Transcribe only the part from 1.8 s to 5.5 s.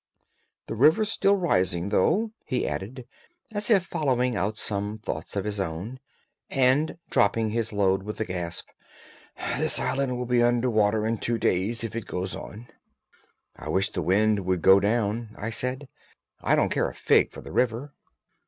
though," he added, as if following out some thoughts of